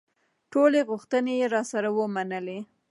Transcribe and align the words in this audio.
ټولې 0.51 0.79
غوښتنې 0.89 1.33
یې 1.41 1.47
راسره 1.55 1.89
ومنلې. 1.93 2.59